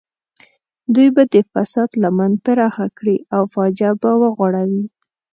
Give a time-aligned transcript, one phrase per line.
[0.93, 4.83] دوی به د فساد لمن پراخه کړي او فاجعه به وغوړوي.